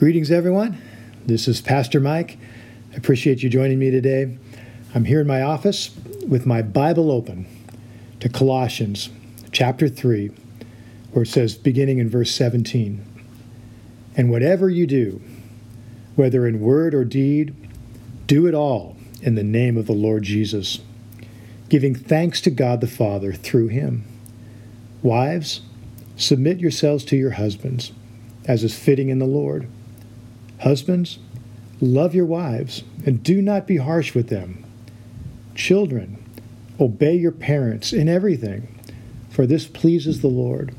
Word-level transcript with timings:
Greetings, 0.00 0.30
everyone. 0.30 0.80
This 1.26 1.46
is 1.46 1.60
Pastor 1.60 2.00
Mike. 2.00 2.38
I 2.90 2.96
appreciate 2.96 3.42
you 3.42 3.50
joining 3.50 3.78
me 3.78 3.90
today. 3.90 4.38
I'm 4.94 5.04
here 5.04 5.20
in 5.20 5.26
my 5.26 5.42
office 5.42 5.94
with 6.26 6.46
my 6.46 6.62
Bible 6.62 7.10
open 7.10 7.46
to 8.20 8.30
Colossians 8.30 9.10
chapter 9.52 9.90
3, 9.90 10.30
where 11.12 11.24
it 11.24 11.28
says, 11.28 11.54
beginning 11.54 11.98
in 11.98 12.08
verse 12.08 12.34
17, 12.34 13.04
And 14.16 14.30
whatever 14.30 14.70
you 14.70 14.86
do, 14.86 15.20
whether 16.16 16.46
in 16.46 16.60
word 16.60 16.94
or 16.94 17.04
deed, 17.04 17.54
do 18.26 18.46
it 18.46 18.54
all 18.54 18.96
in 19.20 19.34
the 19.34 19.42
name 19.42 19.76
of 19.76 19.86
the 19.86 19.92
Lord 19.92 20.22
Jesus, 20.22 20.80
giving 21.68 21.94
thanks 21.94 22.40
to 22.40 22.50
God 22.50 22.80
the 22.80 22.86
Father 22.86 23.34
through 23.34 23.68
him. 23.68 24.06
Wives, 25.02 25.60
submit 26.16 26.58
yourselves 26.58 27.04
to 27.04 27.18
your 27.18 27.32
husbands, 27.32 27.92
as 28.46 28.64
is 28.64 28.74
fitting 28.74 29.10
in 29.10 29.18
the 29.18 29.26
Lord. 29.26 29.68
Husbands, 30.60 31.18
love 31.80 32.14
your 32.14 32.26
wives 32.26 32.84
and 33.06 33.22
do 33.22 33.40
not 33.40 33.66
be 33.66 33.78
harsh 33.78 34.14
with 34.14 34.28
them. 34.28 34.62
Children, 35.54 36.22
obey 36.78 37.14
your 37.14 37.32
parents 37.32 37.92
in 37.92 38.08
everything, 38.08 38.68
for 39.30 39.46
this 39.46 39.66
pleases 39.66 40.20
the 40.20 40.28
Lord. 40.28 40.74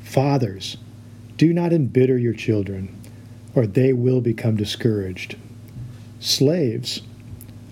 Fathers, 0.00 0.76
do 1.36 1.52
not 1.52 1.72
embitter 1.72 2.16
your 2.16 2.34
children, 2.34 2.96
or 3.54 3.66
they 3.66 3.92
will 3.92 4.20
become 4.20 4.56
discouraged. 4.56 5.36
Slaves, 6.20 7.02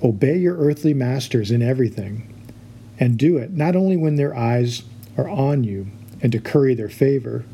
obey 0.03 0.37
your 0.39 0.57
earthly 0.57 0.93
masters 0.93 1.53
in 1.53 1.63
everything, 1.63 2.29
and 2.99 3.17
do 3.17 3.37
it 3.37 3.53
not 3.53 3.77
only 3.77 3.97
when 3.97 4.17
their 4.17 4.37
eyes 4.37 4.83
are 5.17 5.29
on 5.29 5.63
you 5.63 5.87
and 6.21 6.33
to 6.33 6.41
curry 6.41 6.75
their 6.75 6.89
favor, 6.89 7.45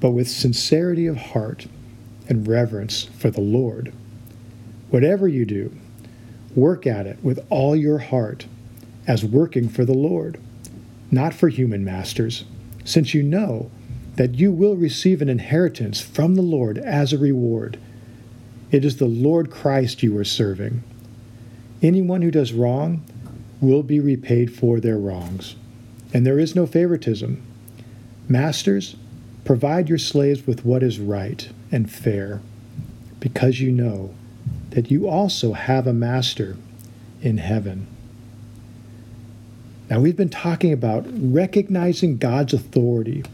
but 0.00 0.12
with 0.12 0.28
sincerity 0.28 1.06
of 1.06 1.16
heart 1.16 1.66
and 2.28 2.46
reverence 2.46 3.04
for 3.04 3.30
the 3.30 3.40
Lord. 3.40 3.92
Whatever 4.90 5.28
you 5.28 5.44
do, 5.44 5.76
work 6.54 6.86
at 6.86 7.06
it 7.06 7.22
with 7.22 7.44
all 7.50 7.76
your 7.76 7.98
heart 7.98 8.46
as 9.06 9.24
working 9.24 9.68
for 9.68 9.84
the 9.84 9.94
Lord, 9.94 10.40
not 11.10 11.34
for 11.34 11.48
human 11.48 11.84
masters, 11.84 12.44
since 12.84 13.14
you 13.14 13.22
know 13.22 13.70
that 14.16 14.36
you 14.36 14.50
will 14.50 14.76
receive 14.76 15.20
an 15.20 15.28
inheritance 15.28 16.00
from 16.00 16.34
the 16.34 16.42
Lord 16.42 16.78
as 16.78 17.12
a 17.12 17.18
reward. 17.18 17.78
It 18.70 18.84
is 18.84 18.96
the 18.96 19.06
Lord 19.06 19.50
Christ 19.50 20.02
you 20.02 20.16
are 20.18 20.24
serving. 20.24 20.82
Anyone 21.82 22.22
who 22.22 22.30
does 22.30 22.52
wrong 22.52 23.04
will 23.60 23.82
be 23.82 24.00
repaid 24.00 24.54
for 24.54 24.80
their 24.80 24.98
wrongs, 24.98 25.56
and 26.12 26.26
there 26.26 26.38
is 26.38 26.56
no 26.56 26.66
favoritism. 26.66 27.42
Masters, 28.28 28.96
provide 29.44 29.88
your 29.88 29.98
slaves 29.98 30.46
with 30.46 30.64
what 30.64 30.82
is 30.82 30.98
right 30.98 31.48
and 31.70 31.90
fair, 31.90 32.40
because 33.20 33.60
you 33.60 33.70
know 33.72 34.14
that 34.70 34.90
you 34.90 35.08
also 35.08 35.52
have 35.52 35.86
a 35.86 35.92
master 35.92 36.56
in 37.22 37.38
heaven. 37.38 37.86
Now, 39.88 40.00
we've 40.00 40.16
been 40.16 40.28
talking 40.28 40.72
about 40.72 41.06
recognizing 41.08 42.18
God's 42.18 42.52
authority 42.52 43.24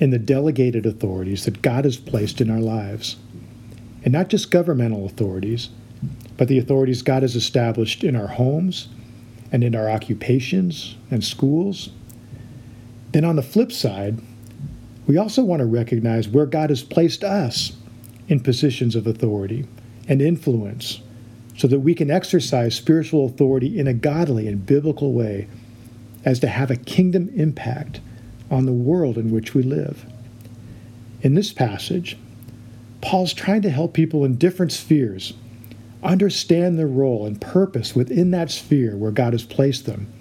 in 0.00 0.10
the 0.10 0.18
delegated 0.18 0.86
authorities 0.86 1.44
that 1.44 1.62
God 1.62 1.84
has 1.84 1.96
placed 1.96 2.40
in 2.40 2.50
our 2.50 2.60
lives. 2.60 3.16
And 4.04 4.12
not 4.12 4.28
just 4.28 4.50
governmental 4.50 5.06
authorities, 5.06 5.70
but 6.36 6.48
the 6.48 6.58
authorities 6.58 7.02
God 7.02 7.22
has 7.22 7.34
established 7.34 8.04
in 8.04 8.14
our 8.14 8.28
homes 8.28 8.88
and 9.50 9.64
in 9.64 9.74
our 9.74 9.88
occupations 9.88 10.96
and 11.10 11.24
schools. 11.24 11.90
Then, 13.12 13.24
on 13.24 13.36
the 13.36 13.42
flip 13.42 13.72
side, 13.72 14.20
we 15.08 15.16
also 15.16 15.42
want 15.42 15.60
to 15.60 15.66
recognize 15.66 16.28
where 16.28 16.46
God 16.46 16.68
has 16.68 16.82
placed 16.82 17.24
us 17.24 17.72
in 18.28 18.40
positions 18.40 18.94
of 18.94 19.06
authority 19.06 19.66
and 20.06 20.20
influence 20.20 21.00
so 21.56 21.66
that 21.66 21.80
we 21.80 21.94
can 21.94 22.10
exercise 22.10 22.76
spiritual 22.76 23.24
authority 23.24 23.78
in 23.78 23.88
a 23.88 23.94
godly 23.94 24.46
and 24.46 24.64
biblical 24.64 25.14
way 25.14 25.48
as 26.26 26.38
to 26.40 26.46
have 26.46 26.70
a 26.70 26.76
kingdom 26.76 27.30
impact 27.34 28.00
on 28.50 28.66
the 28.66 28.72
world 28.72 29.16
in 29.16 29.30
which 29.30 29.54
we 29.54 29.62
live. 29.62 30.04
In 31.22 31.34
this 31.34 31.54
passage, 31.54 32.18
Paul's 33.00 33.32
trying 33.32 33.62
to 33.62 33.70
help 33.70 33.94
people 33.94 34.26
in 34.26 34.36
different 34.36 34.72
spheres 34.72 35.32
understand 36.02 36.78
their 36.78 36.86
role 36.86 37.24
and 37.24 37.40
purpose 37.40 37.94
within 37.94 38.30
that 38.32 38.50
sphere 38.50 38.94
where 38.94 39.10
God 39.10 39.32
has 39.32 39.44
placed 39.44 39.86
them. 39.86 40.12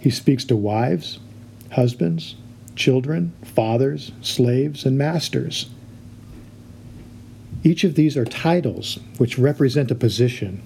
He 0.00 0.10
speaks 0.10 0.44
to 0.46 0.56
wives, 0.56 1.18
husbands, 1.72 2.34
children, 2.80 3.32
fathers, 3.44 4.10
slaves, 4.22 4.86
and 4.86 4.96
masters. 4.96 5.68
Each 7.62 7.84
of 7.84 7.94
these 7.94 8.16
are 8.16 8.24
titles 8.24 8.98
which 9.18 9.38
represent 9.38 9.90
a 9.90 9.94
position. 9.94 10.62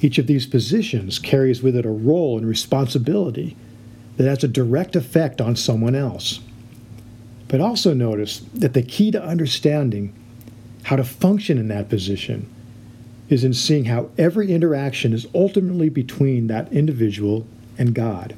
Each 0.00 0.16
of 0.16 0.26
these 0.26 0.46
positions 0.46 1.18
carries 1.18 1.62
with 1.62 1.76
it 1.76 1.84
a 1.84 1.90
role 1.90 2.38
and 2.38 2.48
responsibility 2.48 3.54
that 4.16 4.26
has 4.26 4.42
a 4.42 4.48
direct 4.48 4.96
effect 4.96 5.42
on 5.42 5.56
someone 5.56 5.94
else. 5.94 6.40
But 7.48 7.60
also 7.60 7.92
notice 7.92 8.40
that 8.54 8.72
the 8.72 8.82
key 8.82 9.10
to 9.10 9.22
understanding 9.22 10.14
how 10.84 10.96
to 10.96 11.04
function 11.04 11.58
in 11.58 11.68
that 11.68 11.90
position 11.90 12.48
is 13.28 13.44
in 13.44 13.52
seeing 13.52 13.84
how 13.84 14.08
every 14.16 14.52
interaction 14.52 15.12
is 15.12 15.26
ultimately 15.34 15.90
between 15.90 16.46
that 16.46 16.72
individual 16.72 17.46
and 17.76 17.94
God. 17.94 18.34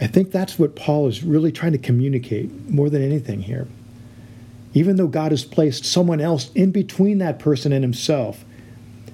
I 0.00 0.06
think 0.06 0.30
that's 0.30 0.58
what 0.58 0.76
Paul 0.76 1.08
is 1.08 1.24
really 1.24 1.50
trying 1.50 1.72
to 1.72 1.78
communicate 1.78 2.70
more 2.70 2.88
than 2.88 3.02
anything 3.02 3.42
here. 3.42 3.66
Even 4.72 4.96
though 4.96 5.08
God 5.08 5.32
has 5.32 5.44
placed 5.44 5.84
someone 5.84 6.20
else 6.20 6.52
in 6.54 6.70
between 6.70 7.18
that 7.18 7.38
person 7.38 7.72
and 7.72 7.82
himself, 7.82 8.44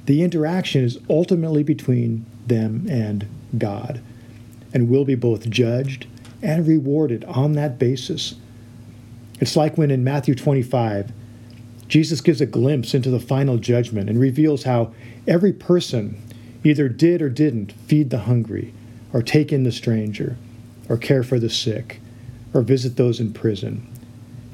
the 0.05 0.23
interaction 0.23 0.85
is 0.85 0.99
ultimately 1.09 1.63
between 1.63 2.27
them 2.47 2.87
and 2.91 3.27
God 3.57 4.03
and 4.75 4.91
will 4.91 5.07
be 5.07 5.15
both 5.15 5.49
judged 5.49 6.07
and 6.43 6.67
rewarded 6.67 7.25
on 7.25 7.53
that 7.53 7.79
basis. 7.79 8.35
It's 9.41 9.57
like 9.57 9.79
when 9.79 9.91
in 9.91 10.05
Matthew 10.05 10.35
25, 10.35 11.13
Jesus 11.89 12.21
gives 12.21 12.43
a 12.43 12.47
glimpse 12.47 12.93
into 12.93 13.11
the 13.11 13.21
final 13.21 13.57
judgment 13.57 14.11
and 14.11 14.21
reveals 14.21 14.65
how 14.65 14.93
every 15.27 15.53
person 15.53 16.21
either 16.63 16.89
did 16.89 17.23
or 17.23 17.31
didn't 17.31 17.73
feed 17.73 18.11
the 18.11 18.21
hungry 18.21 18.75
or 19.13 19.23
take 19.23 19.53
in 19.53 19.63
the 19.63 19.73
stranger 19.73 20.37
or 20.89 20.97
care 20.97 21.23
for 21.23 21.39
the 21.39 21.51
sick 21.51 22.01
or 22.53 22.63
visit 22.63 22.97
those 22.97 23.21
in 23.21 23.33
prison. 23.33 23.87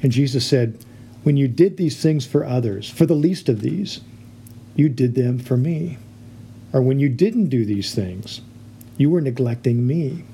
And 0.03 0.11
Jesus 0.11 0.47
said, 0.47 0.85
When 1.23 1.37
you 1.37 1.49
did 1.49 1.77
these 1.77 2.01
things 2.01 2.27
for 2.27 2.45
others, 2.45 2.89
for 2.89 3.07
the 3.07 3.15
least 3.15 3.49
of 3.49 3.61
these, 3.61 4.01
you 4.75 4.89
did 4.89 5.15
them 5.15 5.39
for 5.39 5.57
me. 5.57 5.99
Or 6.73 6.81
when 6.81 6.99
you 6.99 7.09
didn't 7.09 7.49
do 7.49 7.65
these 7.65 7.95
things, 7.95 8.41
you 8.97 9.11
were 9.11 9.21
neglecting 9.21 9.87
me. 9.87 10.25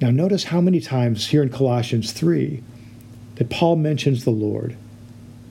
Now, 0.00 0.10
notice 0.10 0.44
how 0.44 0.60
many 0.60 0.80
times 0.80 1.28
here 1.28 1.42
in 1.42 1.48
Colossians 1.48 2.12
3 2.12 2.62
that 3.36 3.50
Paul 3.50 3.76
mentions 3.76 4.24
the 4.24 4.30
Lord. 4.30 4.76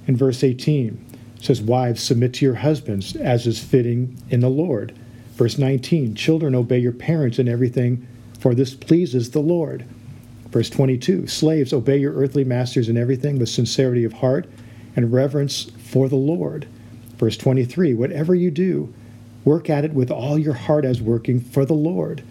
In 0.08 0.16
verse 0.16 0.44
18, 0.44 1.04
says, 1.42 1.62
Wives, 1.62 2.04
submit 2.04 2.34
to 2.36 2.46
your 2.46 2.56
husbands 2.56 3.16
as 3.16 3.48
is 3.48 3.64
fitting 3.64 4.22
in 4.30 4.42
the 4.42 4.50
Lord. 4.50 4.94
Verse 5.34 5.58
19, 5.58 6.16
Children, 6.16 6.56
obey 6.56 6.80
your 6.80 6.92
parents 6.92 7.40
in 7.40 7.48
everything 7.48 8.08
for 8.40 8.56
this 8.56 8.74
pleases 8.74 9.32
the 9.32 9.42
Lord. 9.42 9.86
Verse 10.50 10.70
22 10.70 11.28
Slaves, 11.28 11.74
obey 11.74 11.98
your 11.98 12.14
earthly 12.14 12.44
masters 12.44 12.90
in 12.90 12.98
everything 12.98 13.40
with 13.40 13.50
sincerity 13.50 14.04
of 14.04 14.14
heart 14.14 14.50
and 14.96 15.12
reverence 15.12 15.72
for 15.78 16.08
the 16.08 16.16
Lord. 16.16 16.68
Verse 17.18 17.38
23 17.38 17.94
Whatever 17.94 18.36
you 18.36 18.52
do, 18.52 18.94
work 19.44 19.70
at 19.70 19.86
it 19.86 19.94
with 19.94 20.12
all 20.12 20.38
your 20.38 20.54
heart 20.54 20.86
as 20.86 21.02
working 21.02 21.40
for 21.40 21.66
the 21.66 21.74
Lord, 21.74 22.24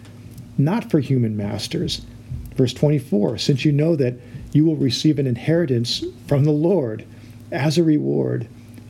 not 0.57 0.89
for 0.89 0.99
human 0.99 1.37
masters. 1.37 2.01
Verse 2.55 2.73
24 2.73 3.37
Since 3.37 3.65
you 3.65 3.71
know 3.71 3.95
that 3.95 4.15
you 4.53 4.65
will 4.65 4.77
receive 4.77 5.19
an 5.19 5.27
inheritance 5.27 6.03
from 6.27 6.45
the 6.45 6.51
Lord 6.51 7.05
as 7.51 7.77
a 7.77 7.83
reward, 7.83 8.47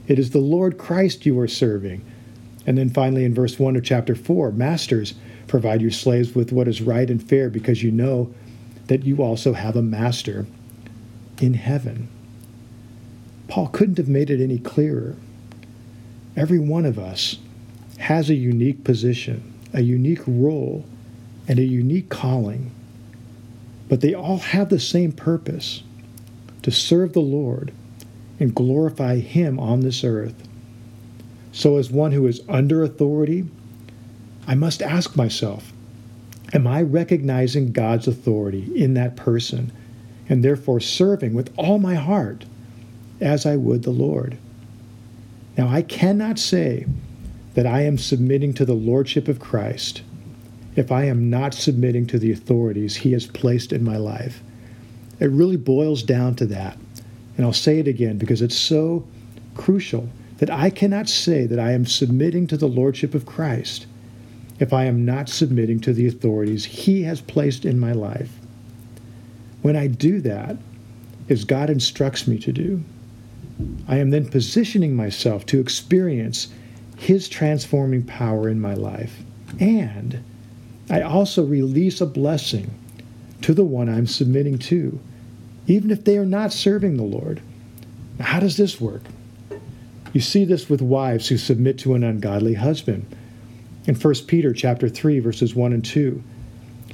it 0.07 0.19
is 0.19 0.29
the 0.29 0.39
Lord 0.39 0.77
Christ 0.77 1.25
you 1.25 1.39
are 1.39 1.47
serving. 1.47 2.05
And 2.65 2.77
then 2.77 2.89
finally 2.89 3.25
in 3.25 3.33
verse 3.33 3.59
1 3.59 3.75
of 3.75 3.83
chapter 3.83 4.15
4 4.15 4.51
Masters, 4.51 5.13
Provide 5.47 5.81
your 5.81 5.91
slaves 5.91 6.33
with 6.33 6.51
what 6.51 6.67
is 6.67 6.81
right 6.81 7.09
and 7.09 7.21
fair 7.21 7.49
because 7.49 7.83
you 7.83 7.91
know 7.91 8.33
that 8.87 9.05
you 9.05 9.21
also 9.21 9.53
have 9.53 9.75
a 9.75 9.81
master 9.81 10.45
in 11.39 11.53
heaven. 11.53 12.07
Paul 13.47 13.67
couldn't 13.67 13.97
have 13.97 14.07
made 14.07 14.29
it 14.29 14.41
any 14.41 14.57
clearer. 14.57 15.15
Every 16.35 16.59
one 16.59 16.85
of 16.85 16.97
us 16.97 17.37
has 17.99 18.29
a 18.29 18.35
unique 18.35 18.83
position, 18.83 19.53
a 19.73 19.81
unique 19.81 20.23
role, 20.25 20.85
and 21.47 21.59
a 21.59 21.63
unique 21.63 22.09
calling, 22.09 22.71
but 23.87 24.01
they 24.01 24.15
all 24.15 24.39
have 24.39 24.69
the 24.69 24.79
same 24.79 25.11
purpose 25.11 25.83
to 26.63 26.71
serve 26.71 27.13
the 27.13 27.21
Lord 27.21 27.71
and 28.39 28.55
glorify 28.55 29.19
Him 29.19 29.59
on 29.59 29.81
this 29.81 30.03
earth. 30.03 30.47
So, 31.55 31.77
as 31.77 31.89
one 31.89 32.11
who 32.11 32.27
is 32.27 32.41
under 32.49 32.83
authority, 32.83 33.45
I 34.45 34.55
must 34.55 34.81
ask 34.81 35.15
myself 35.15 35.71
Am 36.53 36.67
I 36.67 36.81
recognizing 36.81 37.71
God's 37.71 38.09
authority 38.09 38.69
in 38.75 38.93
that 38.95 39.15
person 39.15 39.71
and 40.27 40.43
therefore 40.43 40.81
serving 40.81 41.33
with 41.33 41.53
all 41.57 41.79
my 41.79 41.95
heart 41.95 42.43
as 43.21 43.45
I 43.45 43.55
would 43.55 43.83
the 43.83 43.91
Lord. 43.91 44.37
Now, 45.57 45.69
I 45.69 45.81
cannot 45.81 46.39
say 46.39 46.85
that 47.53 47.65
I 47.65 47.83
am 47.83 47.97
submitting 47.97 48.53
to 48.55 48.65
the 48.65 48.73
Lordship 48.73 49.29
of 49.29 49.39
Christ 49.39 50.01
if 50.75 50.91
I 50.91 51.05
am 51.05 51.29
not 51.29 51.53
submitting 51.53 52.05
to 52.07 52.19
the 52.19 52.33
authorities 52.33 52.97
He 52.97 53.13
has 53.13 53.27
placed 53.27 53.71
in 53.71 53.81
my 53.81 53.95
life. 53.95 54.43
It 55.21 55.31
really 55.31 55.55
boils 55.55 56.03
down 56.03 56.35
to 56.35 56.45
that. 56.47 56.77
And 57.37 57.45
I'll 57.45 57.53
say 57.53 57.79
it 57.79 57.87
again 57.87 58.17
because 58.17 58.41
it's 58.41 58.57
so 58.57 59.07
crucial 59.55 60.09
that 60.45 60.55
I 60.55 60.69
cannot 60.69 61.09
say 61.09 61.47
that 61.47 61.57
I 61.57 61.71
am 61.71 61.87
submitting 61.87 62.45
to 62.47 62.55
the 62.55 62.67
Lordship 62.67 63.15
of 63.15 63.25
Christ 63.25 63.87
if 64.59 64.73
I 64.73 64.85
am 64.85 65.03
not 65.03 65.27
submitting 65.27 65.79
to 65.79 65.91
the 65.91 66.07
authorities 66.07 66.65
He 66.65 67.01
has 67.01 67.19
placed 67.19 67.65
in 67.65 67.79
my 67.79 67.93
life. 67.93 68.29
When 69.63 69.75
I 69.75 69.87
do 69.87 70.21
that, 70.21 70.57
as 71.29 71.45
God 71.45 71.71
instructs 71.71 72.27
me 72.27 72.37
to 72.37 72.51
do, 72.51 72.83
I 73.87 73.97
am 73.97 74.11
then 74.11 74.29
positioning 74.29 74.95
myself 74.95 75.47
to 75.47 75.59
experience 75.59 76.49
His 76.95 77.27
transforming 77.27 78.03
power 78.03 78.47
in 78.47 78.61
my 78.61 78.75
life. 78.75 79.23
And 79.59 80.23
I 80.91 81.01
also 81.01 81.43
release 81.43 82.01
a 82.01 82.05
blessing 82.05 82.71
to 83.41 83.55
the 83.55 83.65
one 83.65 83.89
I'm 83.89 84.05
submitting 84.05 84.59
to, 84.59 84.99
even 85.65 85.89
if 85.89 86.03
they 86.03 86.19
are 86.19 86.25
not 86.25 86.53
serving 86.53 86.97
the 86.97 87.03
Lord. 87.03 87.41
How 88.19 88.39
does 88.39 88.57
this 88.57 88.79
work? 88.79 89.01
You 90.15 90.21
see 90.21 90.45
this 90.45 90.69
with 90.69 90.81
wives 90.81 91.27
who 91.27 91.37
submit 91.37 91.77
to 91.79 91.93
an 91.93 92.01
ungodly 92.01 92.53
husband. 92.53 93.05
In 93.85 93.95
1 93.95 94.13
Peter 94.27 94.53
chapter 94.53 94.87
3 94.87 95.19
verses 95.19 95.53
1 95.53 95.73
and 95.73 95.83
2, 95.83 96.23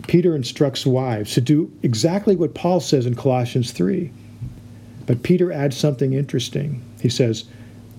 Peter 0.08 0.36
instructs 0.36 0.88
wives 0.88 1.36
to 1.36 1.42
do 1.42 1.72
exactly 1.84 2.36
what 2.36 2.56
Paul 2.56 2.80
says 2.80 3.06
in 3.06 3.14
Colossians 3.14 3.74
3. 3.74 4.12
But 5.06 5.22
Peter 5.22 5.52
adds 5.52 5.78
something 5.78 6.14
interesting. 6.14 6.84
He 7.00 7.10
says, 7.10 7.44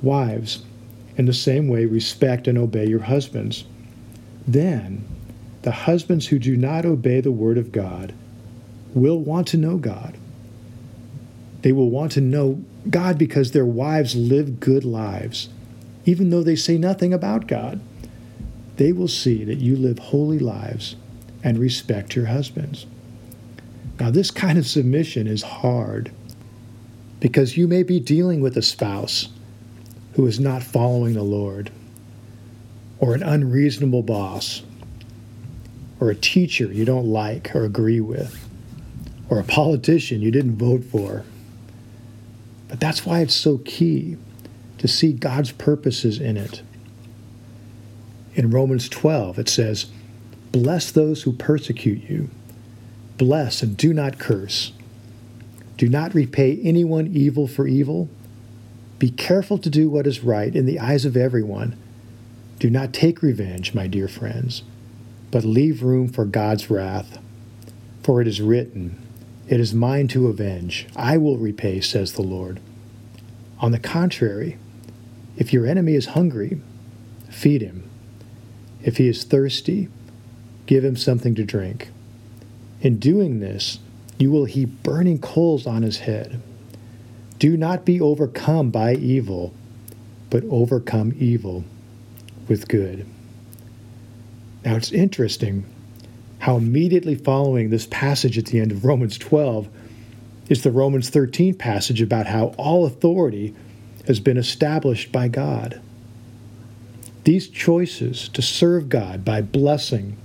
Wives, 0.03 0.65
in 1.17 1.27
the 1.27 1.33
same 1.33 1.69
way, 1.69 1.85
respect 1.85 2.49
and 2.49 2.59
obey 2.59 2.89
your 2.89 3.03
husbands. 3.03 3.63
Then, 4.45 5.05
the 5.63 5.71
husbands 5.71 6.27
who 6.27 6.41
do 6.41 6.57
not 6.57 6.85
obey 6.85 7.21
the 7.21 7.31
word 7.31 7.59
of 7.59 7.71
God 7.71 8.13
will 8.93 9.21
want 9.21 9.47
to 9.49 9.57
know 9.57 9.77
God. 9.77 10.19
They 11.63 11.73
will 11.73 11.91
want 11.91 12.13
to 12.13 12.21
know 12.21 12.63
God 12.91 13.17
because 13.19 13.53
their 13.53 13.67
wives 13.67 14.15
live 14.15 14.61
good 14.61 14.85
lives, 14.85 15.49
even 16.05 16.31
though 16.31 16.43
they 16.43 16.57
say 16.57 16.77
nothing 16.77 17.13
about 17.13 17.47
God. 17.47 17.81
They 18.77 18.93
will 18.93 19.09
see 19.09 19.45
that 19.45 19.59
you 19.59 19.77
live 19.77 19.99
holy 19.99 20.39
lives 20.39 20.97
and 21.45 21.59
respect 21.59 22.17
your 22.17 22.27
husbands. 22.27 22.87
Now, 24.01 24.11
this 24.11 24.31
kind 24.31 24.59
of 24.59 24.67
submission 24.67 25.27
is 25.27 25.43
hard 25.43 26.11
because 27.21 27.57
you 27.57 27.69
may 27.69 27.85
be 27.85 28.01
dealing 28.01 28.41
with 28.41 28.57
a 28.57 28.63
spouse 28.63 29.29
who 30.15 30.27
is 30.27 30.41
not 30.41 30.63
following 30.63 31.15
the 31.15 31.23
Lord, 31.23 31.71
or 32.99 33.15
an 33.15 33.23
unreasonable 33.23 34.03
boss, 34.03 34.63
or 36.01 36.11
a 36.11 36.17
teacher 36.17 36.67
you 36.67 36.85
don't 36.85 37.07
like 37.07 37.55
or 37.55 37.65
agree 37.65 38.01
with, 38.01 38.49
or 39.31 39.39
a 39.39 39.45
politician 39.45 40.21
you 40.21 40.31
didn't 40.31 40.57
vote 40.57 40.85
for. 40.85 41.25
But 42.73 42.81
that's 42.81 43.05
why 43.05 43.21
it's 43.21 43.35
so 43.35 43.59
key 43.59 44.17
to 44.79 44.89
see 44.89 45.13
God's 45.13 45.53
purposes 45.53 46.19
in 46.19 46.39
it. 46.39 46.63
In 48.35 48.49
Romans 48.49 48.89
12, 48.89 49.39
it 49.39 49.51
says, 49.51 49.89
Bless 50.53 50.91
those 50.91 51.25
who 51.25 51.35
persecute 51.35 52.09
you, 52.09 52.31
bless 53.19 53.63
and 53.63 53.77
do 53.77 53.93
not 53.93 54.19
curse. 54.19 54.73
Do 55.77 55.87
not 55.87 56.15
repay 56.15 56.61
anyone 56.63 57.09
evil 57.09 57.47
for 57.47 57.67
evil. 57.67 58.09
Be 58.99 59.11
careful 59.11 59.59
to 59.59 59.69
do 59.69 59.91
what 59.91 60.07
is 60.07 60.25
right 60.25 60.57
in 60.57 60.65
the 60.65 60.81
eyes 60.81 61.05
of 61.05 61.15
everyone. 61.15 61.77
Do 62.59 62.71
not 62.71 62.95
take 62.95 63.21
revenge, 63.21 63.75
my 63.75 63.87
dear 63.87 64.09
friends, 64.09 64.63
but 65.31 65.45
leave 65.45 65.83
room 65.83 66.09
for 66.09 66.25
God's 66.25 66.71
wrath. 66.71 67.19
For 68.03 68.23
it 68.23 68.27
is 68.27 68.41
written, 68.41 69.02
It 69.49 69.61
is 69.61 69.75
mine 69.75 70.09
to 70.09 70.29
avenge. 70.29 70.87
I 70.95 71.17
will 71.19 71.37
repay, 71.37 71.81
says 71.81 72.13
the 72.13 72.23
Lord. 72.23 72.61
On 73.59 73.73
the 73.73 73.79
contrary, 73.79 74.59
if 75.37 75.53
your 75.53 75.67
enemy 75.67 75.95
is 75.95 76.07
hungry, 76.07 76.61
feed 77.29 77.63
him. 77.63 77.89
If 78.83 78.97
he 78.97 79.09
is 79.09 79.25
thirsty, 79.25 79.89
give 80.67 80.85
him 80.85 80.97
something 80.97 81.35
to 81.35 81.45
drink. 81.45 81.91
In 82.81 82.99
doing 82.99 83.41
this, 83.41 83.79
you 84.19 84.31
will 84.31 84.45
heap 84.45 84.83
burning 84.83 85.19
coals 85.19 85.67
on 85.67 85.83
his 85.83 85.99
head. 85.99 86.41
Do 87.39 87.57
not 87.57 87.85
be 87.85 88.01
overcome 88.01 88.71
by 88.71 88.95
evil, 88.95 89.53
but 90.31 90.45
overcome 90.49 91.15
evil 91.19 91.65
with 92.49 92.69
good. 92.69 93.07
Now 94.65 94.77
it's 94.77 94.93
interesting 94.93 95.65
how 96.43 96.57
immediately 96.57 97.15
following 97.15 97.71
this 97.71 97.87
passage 97.87 98.37
at 98.37 98.47
the 98.47 98.59
end 98.59 98.73
of 98.73 98.85
Romans 98.85 99.17
12 99.17 99.69
is 100.49 100.65
the 100.65 100.73
Romans 100.73 101.09
13 101.09 101.55
passage 101.55 102.03
about 102.03 102.27
how 102.27 102.47
all 102.59 102.85
authority 102.85 103.55
has 104.09 104.19
been 104.19 104.37
established 104.37 105.13
by 105.13 105.29
God. 105.29 105.81
These 107.23 107.47
choices 107.47 108.29
to 108.31 108.43
serve 108.43 108.89
God 108.89 109.25
by 109.25 109.41
blessing, 109.41 110.17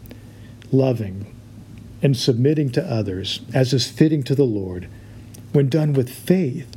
loving, 0.71 1.31
and 2.01 2.17
submitting 2.17 2.71
to 2.71 2.83
others, 2.83 3.41
as 3.53 3.71
is 3.71 3.87
fitting 3.87 4.23
to 4.23 4.33
the 4.33 4.43
Lord, 4.43 4.89
when 5.53 5.69
done 5.69 5.93
with 5.93 6.09
faith, 6.09 6.75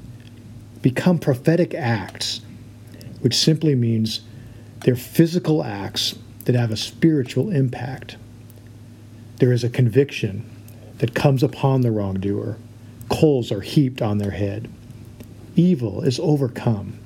become 0.83 1.19
prophetic 1.19 1.73
acts, 1.73 2.43
which 3.23 3.35
simply 3.35 3.75
means 3.75 4.21
they're 4.85 4.97
physical 4.97 5.65
acts 5.65 6.15
that 6.45 6.55
have 6.55 6.71
a 6.71 6.77
spiritual 6.77 7.49
impact. 7.49 8.17
There 9.41 9.55
is 9.55 9.65
a 9.65 9.71
conviction 9.71 10.45
that 10.99 11.15
comes 11.15 11.43
upon 11.43 11.81
the 11.81 11.91
wrongdoer, 11.91 12.59
coals 13.09 13.51
are 13.51 13.63
heaped 13.63 14.03
on 14.03 14.19
their 14.19 14.33
head. 14.33 14.69
Evil 15.57 16.03
is 16.03 16.21
overcome, 16.21 16.99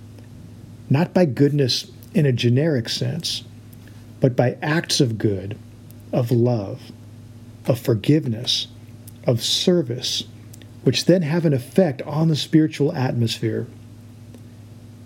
not 0.91 1.15
by 1.15 1.27
goodness 1.27 1.93
in 2.13 2.27
a 2.27 2.33
generic 2.33 2.89
sense, 2.89 3.45
but 4.21 4.35
by 4.35 4.59
acts 4.61 5.01
of 5.01 5.17
good, 5.17 5.57
of 6.13 6.33
love, 6.33 6.91
of 7.67 7.79
forgiveness, 7.79 8.67
of 9.29 9.41
service, 9.41 10.25
which 10.83 11.05
then 11.05 11.23
have 11.23 11.45
an 11.45 11.55
effect 11.55 12.03
on 12.03 12.27
the 12.27 12.37
spiritual 12.37 12.93
atmosphere. 12.95 13.69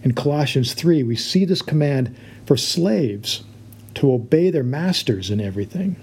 In 0.02 0.14
Colossians 0.14 0.72
3, 0.72 1.02
we 1.02 1.14
see 1.14 1.44
this 1.44 1.60
command 1.60 2.16
for 2.46 2.56
slaves 2.56 3.44
to 3.96 4.10
obey 4.10 4.48
their 4.48 4.62
masters 4.62 5.30
in 5.30 5.42
everything. 5.42 5.96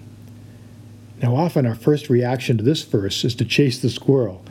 Now, 1.22 1.36
often 1.36 1.66
our 1.66 1.76
first 1.76 2.10
reaction 2.10 2.58
to 2.58 2.64
this 2.64 2.84
verse 2.84 3.24
is 3.24 3.36
to 3.36 3.46
chase 3.46 3.80
the 3.80 3.90
squirrel. 3.90 4.44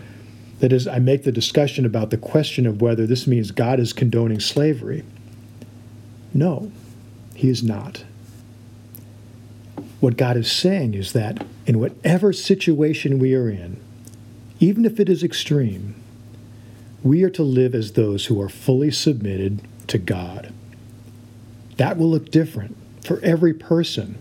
That 0.60 0.72
is, 0.72 0.88
I 0.88 0.98
make 0.98 1.24
the 1.24 1.32
discussion 1.32 1.84
about 1.84 2.10
the 2.10 2.16
question 2.16 2.66
of 2.66 2.80
whether 2.80 3.06
this 3.06 3.26
means 3.26 3.50
God 3.50 3.80
is 3.80 3.92
condoning 3.92 4.40
slavery. 4.40 5.04
No, 6.32 6.72
He 7.34 7.48
is 7.48 7.62
not. 7.62 8.04
What 10.00 10.16
God 10.16 10.36
is 10.36 10.50
saying 10.50 10.94
is 10.94 11.12
that 11.12 11.44
in 11.66 11.78
whatever 11.78 12.32
situation 12.32 13.18
we 13.18 13.34
are 13.34 13.48
in, 13.48 13.78
even 14.60 14.84
if 14.84 15.00
it 15.00 15.08
is 15.08 15.22
extreme, 15.22 15.94
we 17.02 17.22
are 17.22 17.30
to 17.30 17.42
live 17.42 17.74
as 17.74 17.92
those 17.92 18.26
who 18.26 18.40
are 18.40 18.48
fully 18.48 18.90
submitted 18.90 19.60
to 19.88 19.98
God. 19.98 20.52
That 21.76 21.98
will 21.98 22.10
look 22.10 22.30
different 22.30 22.76
for 23.04 23.20
every 23.20 23.52
person. 23.52 24.16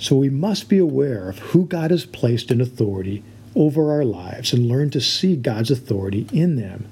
So 0.00 0.16
we 0.16 0.30
must 0.30 0.70
be 0.70 0.78
aware 0.78 1.28
of 1.28 1.38
who 1.38 1.66
God 1.66 1.90
has 1.90 2.06
placed 2.06 2.50
in 2.50 2.62
authority 2.62 3.22
over 3.54 3.92
our 3.92 4.04
lives 4.04 4.54
and 4.54 4.66
learn 4.66 4.88
to 4.90 5.00
see 5.00 5.36
God's 5.36 5.70
authority 5.70 6.26
in 6.32 6.56
them 6.56 6.88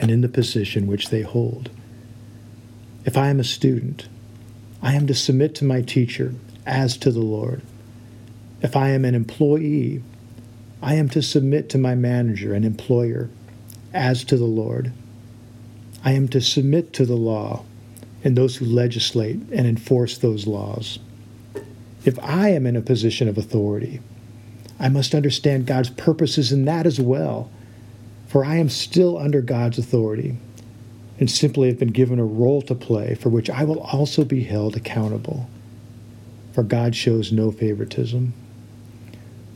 and 0.00 0.10
in 0.10 0.20
the 0.20 0.28
position 0.28 0.88
which 0.88 1.10
they 1.10 1.22
hold. 1.22 1.70
If 3.04 3.16
I 3.16 3.28
am 3.28 3.38
a 3.38 3.44
student, 3.44 4.08
I 4.82 4.94
am 4.94 5.06
to 5.06 5.14
submit 5.14 5.54
to 5.56 5.64
my 5.64 5.80
teacher 5.80 6.34
as 6.66 6.96
to 6.98 7.12
the 7.12 7.20
Lord. 7.20 7.62
If 8.62 8.74
I 8.74 8.88
am 8.88 9.04
an 9.04 9.14
employee, 9.14 10.02
I 10.82 10.94
am 10.96 11.08
to 11.10 11.22
submit 11.22 11.68
to 11.68 11.78
my 11.78 11.94
manager 11.94 12.52
and 12.52 12.64
employer 12.64 13.30
as 13.94 14.24
to 14.24 14.36
the 14.36 14.44
Lord. 14.44 14.92
I 16.04 16.12
am 16.12 16.26
to 16.28 16.40
submit 16.40 16.92
to 16.94 17.06
the 17.06 17.14
law 17.14 17.64
and 18.24 18.36
those 18.36 18.56
who 18.56 18.64
legislate 18.64 19.36
and 19.52 19.68
enforce 19.68 20.18
those 20.18 20.48
laws. 20.48 20.98
If 22.04 22.18
I 22.20 22.50
am 22.50 22.66
in 22.66 22.76
a 22.76 22.80
position 22.80 23.28
of 23.28 23.36
authority, 23.36 24.00
I 24.78 24.88
must 24.88 25.14
understand 25.14 25.66
God's 25.66 25.90
purposes 25.90 26.52
in 26.52 26.64
that 26.64 26.86
as 26.86 27.00
well, 27.00 27.50
for 28.26 28.44
I 28.44 28.56
am 28.56 28.68
still 28.68 29.18
under 29.18 29.42
God's 29.42 29.78
authority 29.78 30.36
and 31.18 31.30
simply 31.30 31.68
have 31.68 31.78
been 31.78 31.88
given 31.88 32.18
a 32.18 32.24
role 32.24 32.62
to 32.62 32.74
play 32.74 33.14
for 33.14 33.28
which 33.28 33.50
I 33.50 33.64
will 33.64 33.80
also 33.80 34.24
be 34.24 34.44
held 34.44 34.76
accountable 34.76 35.48
for 36.52 36.62
God 36.62 36.96
shows 36.96 37.30
no 37.30 37.52
favoritism. 37.52 38.32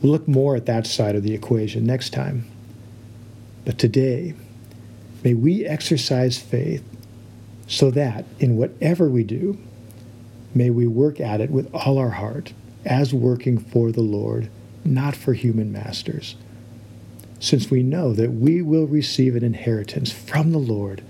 We'll 0.01 0.11
look 0.11 0.27
more 0.27 0.55
at 0.55 0.67
that 0.67 0.85
side 0.85 1.15
of 1.15 1.23
the 1.23 1.33
equation 1.33 1.85
next 1.85 2.11
time. 2.11 2.45
But 3.65 3.79
today, 3.79 4.35
May 5.25 5.33
we 5.33 5.65
exercise 5.65 6.37
faith 6.37 6.83
so 7.67 7.89
that 7.89 8.25
in 8.37 8.57
whatever 8.57 9.09
we 9.09 9.23
do, 9.23 9.57
may 10.55 10.69
we 10.69 10.87
work 10.87 11.19
at 11.19 11.41
it 11.41 11.51
with 11.51 11.73
all 11.73 11.97
our 11.97 12.11
heart 12.11 12.53
as 12.85 13.13
working 13.13 13.57
for 13.57 13.91
the 13.91 14.01
Lord, 14.01 14.49
not 14.83 15.15
for 15.15 15.33
human 15.33 15.71
masters, 15.71 16.35
since 17.39 17.69
we 17.69 17.83
know 17.83 18.13
that 18.13 18.31
we 18.31 18.61
will 18.61 18.87
receive 18.87 19.35
an 19.35 19.43
inheritance 19.43 20.11
from 20.11 20.51
the 20.51 20.57
Lord 20.57 21.03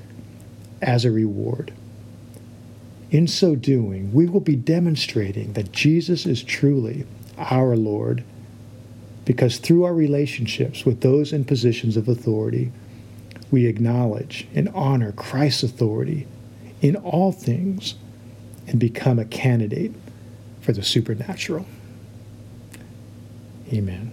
as 0.82 1.06
a 1.06 1.12
reward. 1.12 1.74
In 3.12 3.28
so 3.28 3.56
doing, 3.56 4.12
we 4.14 4.25
will 4.25 4.40
be 4.40 4.56
demonstrating 4.56 5.54
that 5.54 5.72
Jesus 5.72 6.25
is 6.25 6.44
truly 6.44 7.06
our 7.38 7.75
Lord, 7.75 8.24
because 9.25 9.58
through 9.58 9.84
our 9.84 9.94
relationships 9.94 10.86
with 10.86 11.02
those 11.02 11.32
in 11.32 11.46
positions 11.46 11.98
of 11.98 12.08
authority, 12.08 12.72
we 13.52 13.68
acknowledge 13.68 14.48
and 14.56 14.70
honor 14.70 15.12
Christ's 15.12 15.64
authority 15.64 16.28
in 16.82 16.96
all 16.96 17.32
things 17.32 17.96
and 18.68 18.80
become 18.80 19.20
a 19.20 19.26
candidate 19.26 19.94
for 20.62 20.72
the 20.74 20.84
supernatural. 20.84 21.66
Amen. 23.72 24.12